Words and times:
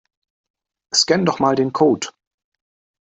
Scanne 0.95 1.25
doch 1.25 1.37
mal 1.37 1.53
den 1.55 1.73
Code. 1.73 2.07